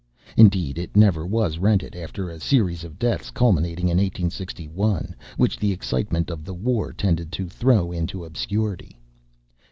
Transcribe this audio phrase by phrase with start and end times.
[0.35, 5.71] Indeed, it never was rented after a series of deaths culminating in 1861, which the
[5.71, 8.99] excitement of the war tended to throw into obscurity.